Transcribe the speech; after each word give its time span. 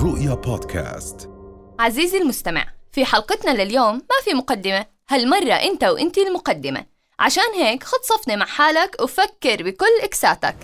الرؤيا 0.00 0.34
بودكاست. 0.34 1.30
عزيزي 1.78 2.18
المستمع 2.18 2.66
في 2.92 3.04
حلقتنا 3.04 3.62
لليوم 3.62 3.94
ما 3.94 4.24
في 4.24 4.34
مقدمة. 4.34 4.86
هالمرة 5.10 5.52
أنت 5.52 5.84
وأنت 5.84 6.18
المقدمة. 6.18 6.84
عشان 7.18 7.52
هيك 7.54 7.84
خد 7.84 7.98
صفنة 8.02 8.36
مع 8.36 8.46
حالك 8.46 8.96
وفكر 9.02 9.62
بكل 9.62 10.00
إكساتك. 10.02 10.56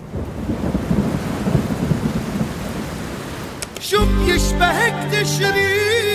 شو 3.80 3.98
بيشبهك 3.98 5.12
تشري 5.12 6.05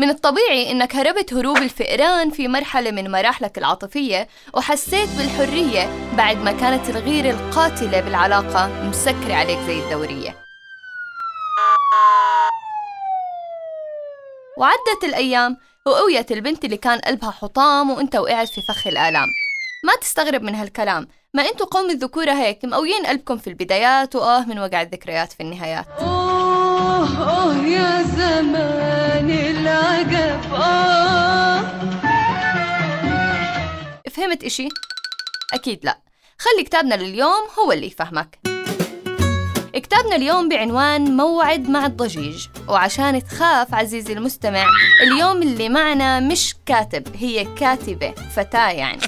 من 0.00 0.10
الطبيعي 0.10 0.70
إنك 0.70 0.96
هربت 0.96 1.34
هروب 1.34 1.56
الفئران 1.56 2.30
في 2.30 2.48
مرحلة 2.48 2.90
من 2.90 3.10
مراحلك 3.10 3.58
العاطفية 3.58 4.28
وحسيت 4.54 5.08
بالحرية 5.08 5.88
بعد 6.16 6.36
ما 6.36 6.52
كانت 6.52 6.90
الغيرة 6.90 7.30
القاتلة 7.30 8.00
بالعلاقة 8.00 8.88
مسكرة 8.88 9.34
عليك 9.34 9.58
زي 9.58 9.78
الدورية. 9.78 10.36
وعدت 14.58 15.04
الأيام 15.04 15.56
وقويت 15.86 16.32
البنت 16.32 16.64
اللي 16.64 16.76
كان 16.76 16.98
قلبها 16.98 17.30
حطام 17.30 17.90
وأنت 17.90 18.16
وقعت 18.16 18.48
في 18.48 18.62
فخ 18.62 18.86
الآلام. 18.86 19.26
ما 19.84 19.92
تستغرب 20.00 20.42
من 20.42 20.54
هالكلام. 20.54 21.08
ما 21.34 21.48
أنتوا 21.48 21.66
قوم 21.66 21.90
الذكورة 21.90 22.32
هيك 22.32 22.64
مقويين 22.64 23.06
قلبكم 23.06 23.38
في 23.38 23.46
البدايات 23.46 24.16
وآه 24.16 24.44
من 24.44 24.58
وجع 24.58 24.82
الذكريات 24.82 25.32
في 25.32 25.42
النهايات. 25.42 25.86
أوه 26.00 27.42
أوه 27.42 27.66
يا 27.66 28.02
زمان. 28.02 28.99
فهمت 34.10 34.44
إشي؟ 34.44 34.68
أكيد 35.52 35.80
لا. 35.84 35.98
خلي 36.38 36.64
كتابنا 36.64 36.94
لليوم 36.94 37.40
هو 37.58 37.72
اللي 37.72 37.86
يفهمك. 37.86 38.38
كتابنا 39.74 40.16
اليوم 40.16 40.48
بعنوان 40.48 41.16
موعد 41.16 41.68
مع 41.68 41.86
الضجيج 41.86 42.46
وعشان 42.68 43.24
تخاف 43.24 43.74
عزيزي 43.74 44.12
المستمع 44.12 44.66
اليوم 45.02 45.42
اللي 45.42 45.68
معنا 45.68 46.20
مش 46.20 46.54
كاتب 46.66 47.16
هي 47.16 47.44
كاتبة 47.44 48.14
فتاة 48.36 48.70
يعني. 48.70 49.00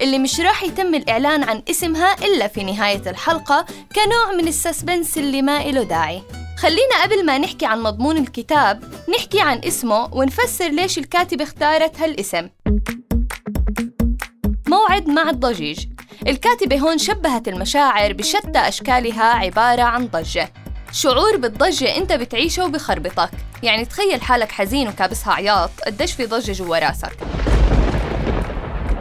اللي 0.00 0.18
مش 0.18 0.40
راح 0.40 0.62
يتم 0.62 0.94
الإعلان 0.94 1.42
عن 1.42 1.62
اسمها 1.70 2.24
إلا 2.24 2.48
في 2.48 2.64
نهاية 2.64 3.10
الحلقة 3.10 3.66
كنوع 3.94 4.32
من 4.38 4.48
السسبنس 4.48 5.18
اللي 5.18 5.42
ما 5.42 5.62
إله 5.62 5.82
داعي. 5.82 6.22
خلينا 6.62 7.02
قبل 7.02 7.26
ما 7.26 7.38
نحكي 7.38 7.66
عن 7.66 7.82
مضمون 7.82 8.16
الكتاب 8.16 8.84
نحكي 9.18 9.40
عن 9.40 9.60
اسمه 9.64 10.14
ونفسر 10.14 10.68
ليش 10.68 10.98
الكاتبة 10.98 11.44
اختارت 11.44 12.00
هالاسم. 12.00 12.48
موعد 14.68 15.08
مع 15.08 15.30
الضجيج. 15.30 15.86
الكاتبة 16.26 16.78
هون 16.78 16.98
شبهت 16.98 17.48
المشاعر 17.48 18.12
بشتى 18.12 18.58
أشكالها 18.58 19.24
عبارة 19.24 19.82
عن 19.82 20.06
ضجة. 20.06 20.52
شعور 20.92 21.36
بالضجة 21.36 21.96
أنت 21.96 22.12
بتعيشه 22.12 22.64
وبخربطك 22.64 23.30
يعني 23.62 23.84
تخيل 23.84 24.22
حالك 24.22 24.52
حزين 24.52 24.88
وكابسها 24.88 25.32
عياط 25.32 25.70
قديش 25.86 26.12
في 26.12 26.26
ضجة 26.26 26.52
جوا 26.52 26.78
راسك. 26.78 27.16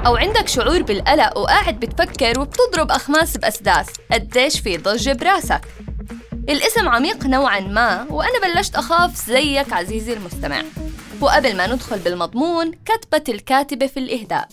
أو 0.06 0.16
عندك 0.16 0.48
شعور 0.48 0.82
بالقلق 0.82 1.38
وقاعد 1.38 1.80
بتفكر 1.80 2.40
وبتضرب 2.40 2.92
أخماس 2.92 3.38
بأسداس 3.38 3.88
قديش 4.12 4.60
في 4.60 4.78
ضجة 4.78 5.14
براسك. 5.14 5.62
الاسم 6.52 6.90
عميق 6.90 7.26
نوعا 7.26 7.60
ما 7.60 8.06
وأنا 8.10 8.40
بلشت 8.44 8.76
أخاف 8.76 9.16
زيك 9.16 9.74
عزيزي 9.74 10.14
المستمع. 10.14 10.62
وقبل 11.22 11.58
ما 11.58 11.68
ندخل 11.68 12.00
بالمضمون 12.00 12.72
كتبت 12.86 13.30
الكاتبة 13.30 13.88
في 13.88 14.00
الإهداء 14.00 14.48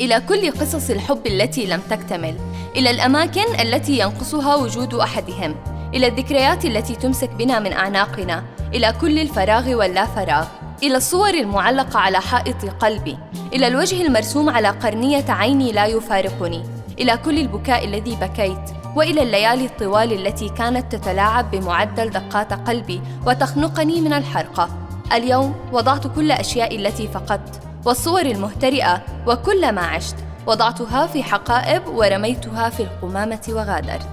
إلى 0.00 0.20
كل 0.28 0.50
قصص 0.50 0.90
الحب 0.90 1.26
التي 1.26 1.66
لم 1.66 1.80
تكتمل 1.90 2.36
إلى 2.76 2.90
الأماكن 2.90 3.60
التي 3.60 3.98
ينقصها 3.98 4.54
وجود 4.54 4.94
أحدهم 4.94 5.56
إلى 5.94 6.06
الذكريات 6.06 6.64
التي 6.64 6.94
تمسك 6.94 7.30
بنا 7.30 7.58
من 7.58 7.72
أعناقنا 7.72 8.44
إلى 8.74 8.94
كل 9.00 9.18
الفراغ 9.18 9.74
واللا 9.74 10.06
فراغ 10.06 10.46
إلى 10.82 10.96
الصور 10.96 11.34
المعلقة 11.34 11.98
على 11.98 12.20
حائط 12.20 12.64
قلبي 12.64 13.18
إلى 13.52 13.66
الوجه 13.66 14.06
المرسوم 14.06 14.50
على 14.50 14.68
قرنية 14.68 15.24
عيني 15.28 15.72
لا 15.72 15.86
يفارقني 15.86 16.64
إلى 16.98 17.16
كل 17.16 17.38
البكاء 17.38 17.84
الذي 17.84 18.16
بكيت. 18.16 18.83
وإلى 18.96 19.22
الليالي 19.22 19.66
الطوال 19.66 20.12
التي 20.12 20.48
كانت 20.48 20.96
تتلاعب 20.96 21.50
بمعدل 21.50 22.10
دقات 22.10 22.52
قلبي 22.52 23.00
وتخنقني 23.26 24.00
من 24.00 24.12
الحرقة. 24.12 24.68
اليوم 25.12 25.54
وضعت 25.72 26.06
كل 26.06 26.32
أشيائي 26.32 26.76
التي 26.76 27.08
فقدت 27.08 27.60
والصور 27.84 28.20
المهترئة 28.20 29.02
وكل 29.26 29.72
ما 29.72 29.80
عشت 29.80 30.16
وضعتها 30.46 31.06
في 31.06 31.22
حقائب 31.22 31.86
ورميتها 31.86 32.70
في 32.70 32.82
القمامة 32.82 33.42
وغادرت. 33.48 34.08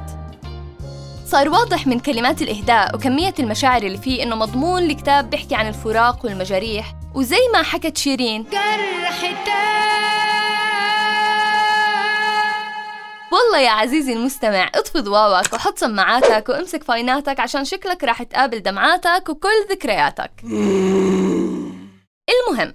صار 1.26 1.50
واضح 1.50 1.88
من 1.88 2.00
كلمات 2.00 2.42
الإهداء 2.42 2.96
وكمية 2.96 3.34
المشاعر 3.40 3.84
اللي 3.84 3.98
فيه 3.98 4.24
إنه 4.24 4.36
مضمون 4.36 4.84
الكتاب 4.84 5.30
بيحكي 5.30 5.56
عن 5.56 5.68
الفراق 5.68 6.26
والمجاريح. 6.26 6.94
وزي 7.16 7.40
ما 7.54 7.64
حكت 7.64 7.98
شيرين 7.98 8.46
والله 13.32 13.60
يا 13.60 13.70
عزيزي 13.70 14.14
المستمع 14.14 14.72
اطفي 14.76 15.00
ضواوك 15.00 15.54
وحط 15.54 15.78
سماعاتك 15.78 16.50
وامسك 16.50 16.84
فايناتك 16.84 17.40
عشان 17.40 17.66
شكلك 17.66 18.04
راح 18.04 18.24
تقابل 18.24 18.60
دمعاتك 18.60 19.30
وكل 19.30 19.50
ذكرياتك. 19.70 20.32
المهم 22.30 22.74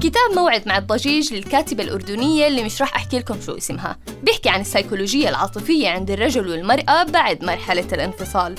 كتاب 0.00 0.32
موعد 0.34 0.68
مع 0.68 0.78
الضجيج 0.78 1.34
للكاتبة 1.34 1.84
الأردنية 1.84 2.46
اللي 2.46 2.64
مش 2.64 2.80
راح 2.80 2.94
أحكي 2.94 3.18
لكم 3.18 3.40
شو 3.46 3.56
اسمها. 3.56 3.98
بيحكي 4.22 4.48
عن 4.48 4.60
السيكولوجية 4.60 5.28
العاطفية 5.28 5.88
عند 5.88 6.10
الرجل 6.10 6.48
والمرأة 6.48 7.02
بعد 7.02 7.44
مرحلة 7.44 7.86
الانفصال. 7.92 8.54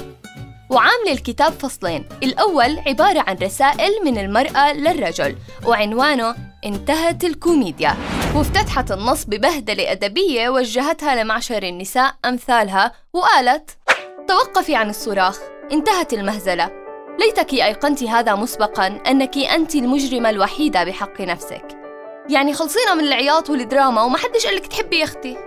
وعامل 0.69 1.07
الكتاب 1.11 1.51
فصلين 1.53 2.05
الأول 2.23 2.79
عبارة 2.87 3.23
عن 3.27 3.35
رسائل 3.35 3.91
من 4.05 4.17
المرأة 4.17 4.73
للرجل 4.73 5.35
وعنوانه 5.65 6.52
انتهت 6.65 7.23
الكوميديا. 7.23 7.95
وافتتحت 8.35 8.91
النص 8.91 9.25
ببهدلة 9.25 9.91
أدبية 9.91 10.49
وجهتها 10.49 11.23
لمعشر 11.23 11.63
النساء 11.63 12.15
أمثالها 12.25 12.91
وقالت 13.13 13.77
توقفي 14.27 14.75
عن 14.75 14.89
الصراخ 14.89 15.39
انتهت 15.71 16.13
المهزلة. 16.13 16.71
ليتك 17.19 17.53
أيقنت 17.53 18.03
هذا 18.03 18.35
مسبقا 18.35 18.87
أنك 18.87 19.37
أنت 19.37 19.75
المجرمة 19.75 20.29
الوحيدة 20.29 20.83
بحق 20.83 21.21
نفسك. 21.21 21.67
يعني 22.29 22.53
خلصينا 22.53 22.93
من 22.93 23.03
العياط 23.03 23.49
والدراما 23.49 24.03
وما 24.03 24.17
حدش 24.17 24.45
قالك 24.45 24.67
تحبي 24.67 24.99
يا 24.99 25.03
أختي. 25.03 25.37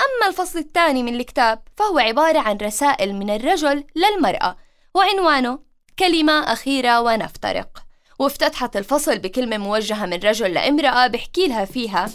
أما 0.00 0.28
الفصل 0.28 0.58
الثاني 0.58 1.02
من 1.02 1.14
الكتاب 1.14 1.62
فهو 1.76 1.98
عبارة 1.98 2.38
عن 2.38 2.58
رسائل 2.62 3.14
من 3.14 3.30
الرجل 3.30 3.84
للمرأة 3.96 4.56
وعنوانه 4.94 5.58
كلمة 5.98 6.52
أخيرة 6.52 7.00
ونفترق. 7.00 7.87
وافتتحت 8.18 8.76
الفصل 8.76 9.18
بكلمة 9.18 9.58
موجهة 9.58 10.06
من 10.06 10.18
رجل 10.24 10.54
لامرأة 10.54 11.06
بحكي 11.06 11.46
لها 11.46 11.64
فيها 11.64 12.10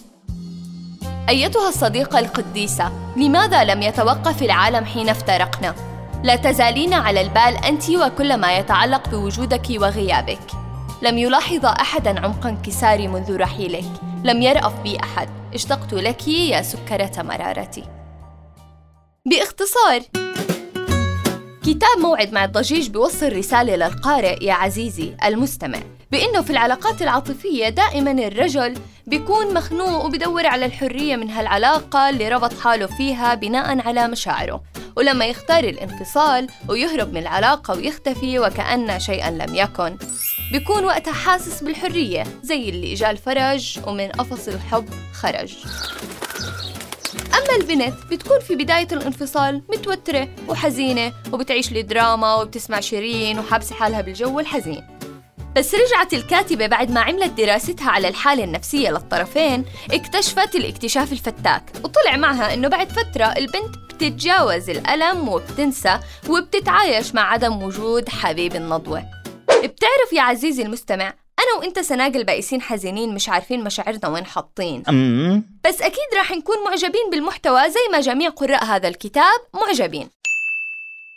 أيتها 1.29 1.69
الصديقة 1.69 2.19
القديسة 2.19 2.91
لماذا 3.17 3.63
لم 3.63 3.81
يتوقف 3.81 4.43
العالم 4.43 4.85
حين 4.85 5.09
افترقنا؟ 5.09 5.75
لا 6.23 6.35
تزالين 6.35 6.93
على 6.93 7.21
البال 7.21 7.65
أنت 7.65 7.89
وكل 7.89 8.37
ما 8.37 8.57
يتعلق 8.57 9.09
بوجودك 9.09 9.67
وغيابك. 9.69 10.51
لم 11.01 11.17
يلاحظ 11.17 11.65
أحدا 11.65 12.19
عمق 12.19 12.47
انكساري 12.47 13.07
منذ 13.07 13.37
رحيلك. 13.37 13.91
لم 14.23 14.41
يرأف 14.41 14.81
بي 14.81 14.99
أحد. 14.99 15.29
اشتقت 15.53 15.93
لك 15.93 16.27
يا 16.27 16.61
سكرة 16.61 17.21
مرارتي. 17.21 17.83
بإختصار 19.25 20.22
كتاب 21.65 21.99
موعد 21.99 22.33
مع 22.33 22.45
الضجيج 22.45 22.89
بيوصل 22.89 23.33
رسالة 23.37 23.75
للقارئ 23.75 24.45
يا 24.45 24.53
عزيزي 24.53 25.15
المستمع 25.25 25.79
بأنه 26.11 26.41
في 26.41 26.49
العلاقات 26.49 27.01
العاطفية 27.01 27.69
دائما 27.69 28.11
الرجل 28.11 28.73
بيكون 29.07 29.53
مخنوق 29.53 30.05
وبدور 30.05 30.45
على 30.45 30.65
الحرية 30.65 31.15
من 31.15 31.29
هالعلاقة 31.29 32.09
اللي 32.09 32.29
ربط 32.29 32.59
حاله 32.59 32.85
فيها 32.85 33.35
بناء 33.35 33.87
على 33.87 34.07
مشاعره 34.07 34.63
ولما 34.97 35.25
يختار 35.25 35.63
الانفصال 35.63 36.47
ويهرب 36.69 37.13
من 37.13 37.21
العلاقة 37.21 37.73
ويختفي 37.73 38.39
وكأن 38.39 38.99
شيئا 38.99 39.31
لم 39.31 39.55
يكن 39.55 39.97
بيكون 40.51 40.85
وقتها 40.85 41.13
حاسس 41.13 41.63
بالحرية 41.63 42.23
زي 42.43 42.69
اللي 42.69 42.93
إجا 42.93 43.11
الفرج 43.11 43.79
ومن 43.87 44.07
قفص 44.07 44.47
الحب 44.47 44.85
خرج. 45.13 45.55
أما 47.33 47.55
البنت 47.55 47.93
بتكون 48.11 48.39
في 48.39 48.55
بداية 48.55 48.87
الانفصال 48.91 49.61
متوترة 49.69 50.27
وحزينة 50.47 51.13
وبتعيش 51.31 51.71
الدراما 51.71 52.35
وبتسمع 52.35 52.79
شيرين 52.79 53.39
وحابسة 53.39 53.75
حالها 53.75 54.01
بالجو 54.01 54.39
الحزين. 54.39 54.87
بس 55.55 55.75
رجعت 55.75 56.13
الكاتبة 56.13 56.67
بعد 56.67 56.91
ما 56.91 56.99
عملت 57.01 57.31
دراستها 57.31 57.89
على 57.91 58.07
الحالة 58.07 58.43
النفسية 58.43 58.89
للطرفين 58.89 59.65
اكتشفت 59.91 60.55
الاكتشاف 60.55 61.11
الفتاك 61.11 61.71
وطلع 61.83 62.15
معها 62.17 62.53
إنه 62.53 62.67
بعد 62.67 62.89
فترة 62.91 63.25
البنت 63.25 63.75
بتتجاوز 63.89 64.69
الألم 64.69 65.29
وبتنسى 65.29 65.99
وبتتعايش 66.29 67.15
مع 67.15 67.31
عدم 67.31 67.63
وجود 67.63 68.09
حبيب 68.09 68.55
النضوة. 68.55 69.03
بتعرف 69.47 70.13
يا 70.13 70.21
عزيزي 70.21 70.63
المستمع 70.63 71.13
أنا 71.53 71.61
وإنت 71.61 71.79
سناقل 71.79 72.23
بائسين 72.23 72.61
حزينين 72.61 73.13
مش 73.13 73.29
عارفين 73.29 73.63
مشاعرنا 73.63 74.07
وين 74.07 74.25
حاطين. 74.25 74.83
بس 75.67 75.81
أكيد 75.81 76.17
راح 76.17 76.31
نكون 76.31 76.55
معجبين 76.65 77.09
بالمحتوى 77.11 77.69
زي 77.69 77.91
ما 77.91 77.99
جميع 77.99 78.29
قراء 78.29 78.65
هذا 78.65 78.87
الكتاب 78.87 79.39
معجبين. 79.53 80.09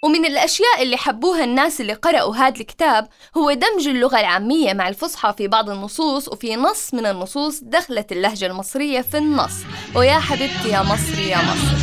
ومن 0.03 0.25
الأشياء 0.25 0.83
اللي 0.83 0.97
حبوها 0.97 1.45
الناس 1.45 1.81
اللي 1.81 1.93
قرأوا 1.93 2.37
هذا 2.37 2.61
الكتاب 2.61 3.09
هو 3.37 3.53
دمج 3.53 3.89
اللغة 3.89 4.21
العامية 4.21 4.73
مع 4.73 4.89
الفصحى 4.89 5.35
في 5.39 5.49
بعض 5.49 5.71
النصوص 5.71 6.29
وفي 6.29 6.57
نص 6.57 6.95
من 6.95 7.07
النصوص 7.07 7.61
دخلت 7.63 8.13
اللهجة 8.13 8.47
المصرية 8.47 9.01
في 9.01 9.19
النص. 9.19 9.55
ويا 9.95 10.19
حبيبتي 10.19 10.69
يا 10.69 10.83
مصري 10.83 11.29
يا 11.29 11.39
مصر 11.39 11.77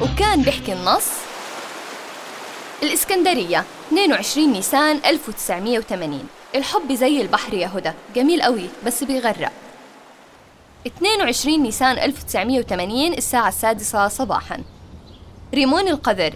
وكان 0.00 0.42
بيحكي 0.42 0.72
النص 0.72 1.08
الإسكندرية 2.82 3.64
22 3.88 4.52
نيسان 4.52 5.00
1980 5.06 6.28
الحب 6.54 6.92
زي 6.92 7.20
البحر 7.20 7.54
يا 7.54 7.70
هدى 7.74 7.92
جميل 8.14 8.42
قوي 8.42 8.68
بس 8.86 9.04
بيغرق. 9.04 9.52
22 10.86 11.62
نيسان 11.62 11.98
1980 11.98 13.12
الساعة 13.12 13.48
السادسة 13.48 14.08
صباحاً. 14.08 14.64
ريمون 15.54 15.88
القذر 15.88 16.34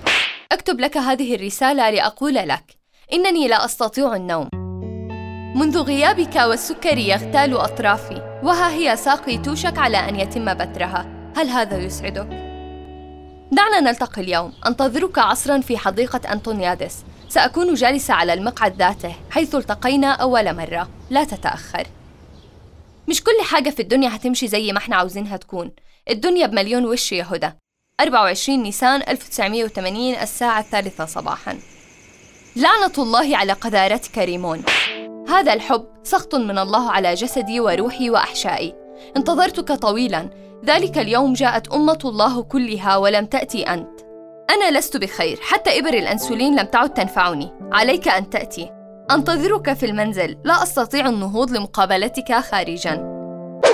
أكتب 0.52 0.80
لك 0.80 0.96
هذه 0.96 1.34
الرسالة 1.34 1.90
لأقول 1.90 2.34
لك 2.34 2.64
إنني 3.12 3.48
لا 3.48 3.64
أستطيع 3.64 4.14
النوم. 4.16 4.48
منذ 5.56 5.78
غيابك 5.78 6.36
والسكري 6.36 7.08
يغتال 7.08 7.56
أطرافي 7.56 8.40
وها 8.42 8.70
هي 8.70 8.96
ساقي 8.96 9.38
توشك 9.38 9.78
على 9.78 9.96
أن 9.96 10.20
يتم 10.20 10.54
بترها. 10.54 11.32
هل 11.36 11.48
هذا 11.48 11.78
يسعدك؟ 11.78 12.43
دعنا 13.54 13.80
نلتقي 13.80 14.22
اليوم. 14.22 14.52
أنتظرك 14.66 15.18
عصرا 15.18 15.60
في 15.60 15.78
حديقة 15.78 16.32
أنطونيادس 16.32 17.04
سأكون 17.28 17.74
جالسة 17.74 18.14
على 18.14 18.32
المقعد 18.32 18.76
ذاته 18.78 19.14
حيث 19.30 19.54
التقينا 19.54 20.12
أول 20.12 20.56
مرة. 20.56 20.88
لا 21.10 21.24
تتأخر. 21.24 21.86
مش 23.08 23.24
كل 23.24 23.44
حاجة 23.44 23.70
في 23.70 23.82
الدنيا 23.82 24.16
هتمشي 24.16 24.48
زي 24.48 24.72
ما 24.72 24.78
إحنا 24.78 24.96
عاوزينها 24.96 25.36
تكون. 25.36 25.72
الدنيا 26.10 26.46
بمليون 26.46 26.84
وش 26.86 27.12
يا 27.12 27.26
هدى. 27.30 27.50
24 28.00 28.62
نيسان 28.62 29.02
1980 29.08 30.14
الساعة 30.14 30.60
الثالثة 30.60 31.06
صباحا. 31.06 31.58
لعنة 32.56 32.92
الله 32.98 33.36
على 33.36 33.52
قذارتك 33.52 34.18
ريمون. 34.18 34.62
هذا 35.28 35.52
الحب 35.52 35.86
سخط 36.02 36.34
من 36.34 36.58
الله 36.58 36.90
على 36.90 37.14
جسدي 37.14 37.60
وروحي 37.60 38.10
وأحشائي. 38.10 38.74
انتظرتك 39.16 39.72
طويلا. 39.72 40.30
ذلك 40.66 40.98
اليوم 40.98 41.32
جاءت 41.32 41.72
أمة 41.72 41.98
الله 42.04 42.42
كلها 42.42 42.96
ولم 42.96 43.26
تأتي 43.26 43.62
أنت. 43.62 44.00
أنا 44.50 44.78
لست 44.78 44.96
بخير 44.96 45.38
حتى 45.42 45.78
إبر 45.78 45.94
الأنسولين 45.94 46.56
لم 46.56 46.66
تعد 46.66 46.94
تنفعني. 46.94 47.52
عليك 47.72 48.08
أن 48.08 48.30
تأتي. 48.30 48.70
أنتظرك 49.10 49.72
في 49.72 49.86
المنزل. 49.86 50.36
لا 50.44 50.62
أستطيع 50.62 51.08
النهوض 51.08 51.50
لمقابلتك 51.50 52.32
خارجا. 52.32 52.92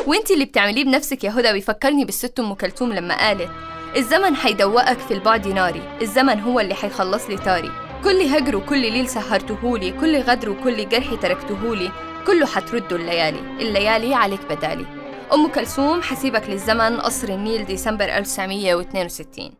وأنت 0.06 0.30
اللي 0.30 0.44
بتعمليه 0.44 0.84
بنفسك 0.84 1.24
يا 1.24 1.30
هدى 1.30 1.52
بيفكرني 1.52 2.04
بالست 2.04 2.40
أم 2.40 2.54
كلثوم 2.54 2.92
لما 2.92 3.18
قالت 3.18 3.50
الزمن 3.96 4.36
حيدوقك 4.36 4.98
في 4.98 5.14
البعد 5.14 5.48
ناري. 5.48 5.82
الزمن 6.02 6.40
هو 6.40 6.60
اللي 6.60 6.74
حيخلص 6.74 7.30
لي 7.30 7.36
طاري. 7.36 7.70
كل 8.04 8.20
هجر 8.20 8.56
وكل 8.56 8.80
ليل 8.80 9.08
سهرتهولي 9.08 9.90
كل 9.90 10.20
غدر 10.20 10.50
وكل 10.50 10.88
جرح 10.88 11.14
تركتهولي 11.14 11.90
كله 12.26 12.46
حترد 12.46 12.92
الليالي. 12.92 13.40
الليالي 13.60 14.14
عليك 14.14 14.40
بدالي. 14.50 14.99
أم 15.32 15.48
كلثوم 15.48 16.02
حسيبك 16.02 16.50
للزمن 16.50 17.00
قصر 17.00 17.28
النيل 17.28 17.64
ديسمبر 17.64 18.04
1962 18.04 19.50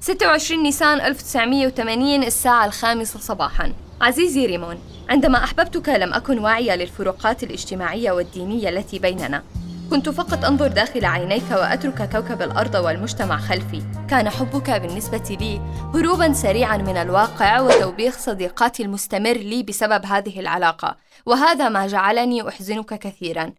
26 0.00 0.62
نيسان 0.62 1.00
1980 1.00 2.22
الساعة 2.22 2.66
الخامسة 2.66 3.20
صباحا. 3.20 3.72
عزيزي 4.00 4.46
ريمون 4.46 4.78
عندما 5.08 5.44
أحببتك 5.44 5.88
لم 5.88 6.14
أكن 6.14 6.38
واعية 6.38 6.74
للفروقات 6.74 7.42
الاجتماعية 7.42 8.12
والدينية 8.12 8.68
التي 8.68 8.98
بيننا. 8.98 9.42
كنت 9.90 10.08
فقط 10.08 10.44
أنظر 10.44 10.66
داخل 10.66 11.04
عينيك 11.04 11.50
وأترك 11.50 12.10
كوكب 12.12 12.42
الأرض 12.42 12.74
والمجتمع 12.74 13.36
خلفي. 13.36 13.82
كان 14.10 14.28
حبك 14.30 14.70
بالنسبة 14.70 15.36
لي 15.40 15.60
هروبا 15.94 16.32
سريعا 16.32 16.76
من 16.76 16.96
الواقع 16.96 17.60
وتوبيخ 17.60 18.18
صديقاتي 18.18 18.82
المستمر 18.82 19.36
لي 19.36 19.62
بسبب 19.62 20.06
هذه 20.06 20.40
العلاقة. 20.40 20.96
وهذا 21.26 21.68
ما 21.68 21.86
جعلني 21.86 22.48
أحزنك 22.48 22.94
كثيرا. 22.94 23.52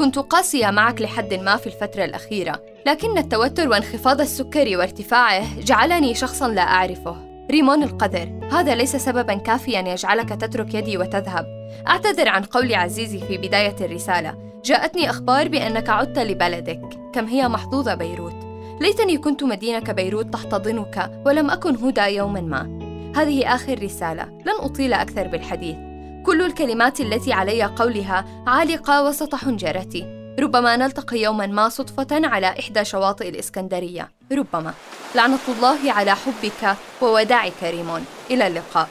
كنت 0.00 0.18
قاسية 0.18 0.70
معك 0.70 1.02
لحد 1.02 1.34
ما 1.34 1.56
في 1.56 1.66
الفترة 1.66 2.04
الأخيرة 2.04 2.62
لكن 2.86 3.18
التوتر 3.18 3.68
وانخفاض 3.68 4.20
السكري 4.20 4.76
وارتفاعه 4.76 5.60
جعلني 5.60 6.14
شخصا 6.14 6.48
لا 6.48 6.62
أعرفه. 6.62 7.16
ريمون 7.50 7.82
القذر 7.82 8.48
هذا 8.52 8.74
ليس 8.74 8.96
سببا 8.96 9.34
كافيا 9.34 9.80
يجعلك 9.80 10.28
تترك 10.28 10.74
يدي 10.74 10.98
وتذهب. 10.98 11.46
أعتذر 11.88 12.28
عن 12.28 12.42
قولي 12.42 12.74
عزيزي 12.74 13.18
في 13.18 13.38
بداية 13.38 13.76
الرسالة 13.80 14.34
جاءتني 14.64 15.10
أخبار 15.10 15.48
بأنك 15.48 15.88
عدت 15.88 16.18
لبلدك 16.18 16.80
كم 17.12 17.26
هي 17.26 17.48
محظوظة 17.48 17.94
بيروت. 17.94 18.36
ليتني 18.80 19.18
كنت 19.18 19.42
مدينة 19.42 19.92
بيروت 19.92 20.32
تحتضنك 20.32 21.22
ولم 21.26 21.50
أكن 21.50 21.76
هدى 21.76 22.16
يوما 22.16 22.40
ما. 22.40 22.80
هذه 23.16 23.54
آخر 23.54 23.82
رسالة 23.82 24.24
لن 24.24 24.54
أطيل 24.60 24.92
أكثر 24.92 25.28
بالحديث. 25.28 25.89
كل 26.26 26.42
الكلمات 26.42 27.00
التي 27.00 27.32
علي 27.32 27.62
قولها 27.62 28.44
عالقة 28.46 29.02
وسط 29.02 29.34
حنجرتي. 29.34 30.34
ربما 30.40 30.76
نلتقي 30.76 31.18
يوما 31.18 31.46
ما 31.46 31.68
صدفة 31.68 32.06
على 32.12 32.46
إحدى 32.46 32.84
شواطئ 32.84 33.28
الإسكندرية. 33.28 34.10
ربما. 34.32 34.74
لعنة 35.14 35.38
الله 35.48 35.92
على 35.92 36.16
حبك 36.16 36.76
ووداعك 37.02 37.62
ريمون. 37.62 38.04
إلى 38.30 38.46
اللقاء. 38.46 38.88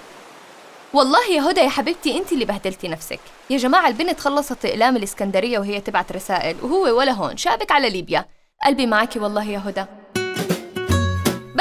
والله 0.94 1.28
يا 1.32 1.52
هدى 1.52 1.62
يا 1.62 1.70
حبيبتي 1.70 2.18
أنت 2.18 2.32
اللي 2.32 2.46
بهدلتي 2.46 2.88
نفسك. 2.88 3.20
يا 3.50 3.58
جماعة 3.58 3.88
البنت 3.88 4.20
خلصت 4.20 4.66
إقلام 4.66 4.98
الإسكندرية 4.98 5.60
وهي 5.60 5.82
تبعت 5.82 6.12
رسائل. 6.12 6.56
وهو 6.62 6.98
ولا 6.98 7.12
هون. 7.12 7.38
شابك 7.38 7.72
على 7.72 7.90
ليبيا. 7.90 8.26
قلبي 8.66 8.86
معك 8.86 9.16
والله 9.16 9.44
يا 9.44 9.62
هدى. 9.66 9.86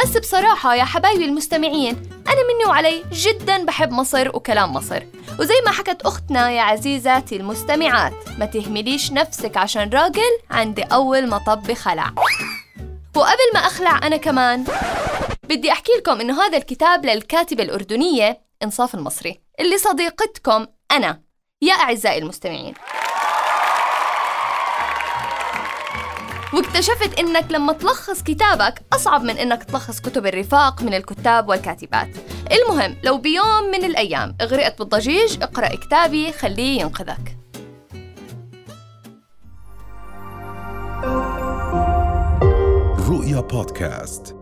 بس 0.03 0.17
بصراحة 0.17 0.75
يا 0.75 0.85
حبايبي 0.85 1.25
المستمعين 1.25 2.11
أنا 2.29 2.37
مني 2.55 2.65
وعلي 2.67 3.05
جدا 3.13 3.65
بحب 3.65 3.91
مصر 3.91 4.37
وكلام 4.37 4.73
مصر. 4.73 5.03
وزي 5.41 5.55
ما 5.67 5.71
حكت 5.73 6.03
أختنا 6.03 6.51
يا 6.51 6.63
عزيزاتي 6.63 7.37
المستمعات 7.37 8.13
ما 8.39 8.47
تهمليش 8.47 9.13
نفسك 9.13 9.57
عشان 9.57 9.91
راجل 9.91 10.39
عندي 10.51 10.83
أول 10.83 11.29
مطب 11.29 11.73
خلع. 11.73 12.15
وقبل 13.17 13.51
ما 13.55 13.61
أخلع 13.61 14.07
أنا 14.07 14.17
كمان 14.17 14.65
بدي 15.45 15.73
أحكي 15.73 15.93
لكم 15.99 16.21
إنه 16.21 16.43
هذا 16.43 16.57
الكتاب 16.59 17.07
للكاتبة 17.07 17.63
الأردنية 17.63 18.41
إنصاف 18.63 18.95
المصري 18.95 19.41
اللي 19.61 19.79
صديقتكم 19.79 20.67
أنا. 20.93 21.23
يا 21.63 21.75
أعزائي 21.75 22.19
المستمعين. 22.19 22.75
واكتشفت 26.55 27.19
إنك 27.19 27.47
لما 27.51 27.73
تلخص 27.73 28.23
كتابك 28.23 28.83
أصعب 28.93 29.23
من 29.23 29.39
إنك 29.39 29.65
تلخص 29.65 30.01
كتب 30.01 30.27
الرفاق 30.27 30.83
من 30.83 30.95
الكتاب 30.95 31.49
والكاتبات. 31.49 32.09
المهم 32.53 32.97
لو 33.05 33.19
بيوم 33.19 33.63
من 33.73 33.85
الأيام 33.85 34.37
غرقت 34.43 34.79
بالضجيج 34.79 35.43
اقرأ 35.43 35.69
كتابي 35.69 36.33
خليه 36.33 36.81
ينقذك. 36.81 37.39
رؤيا 43.09 43.41
بودكاست. 43.41 44.38